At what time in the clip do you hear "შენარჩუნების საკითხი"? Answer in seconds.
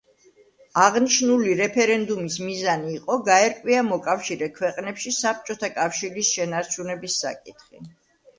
6.39-7.85